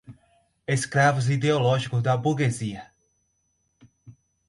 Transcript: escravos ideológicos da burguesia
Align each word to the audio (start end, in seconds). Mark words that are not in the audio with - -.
escravos 0.67 1.29
ideológicos 1.29 2.01
da 2.01 2.17
burguesia 2.17 2.91